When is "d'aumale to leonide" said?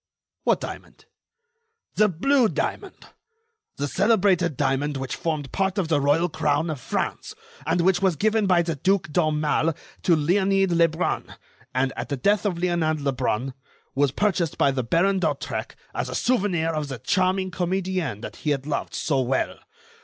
9.11-10.71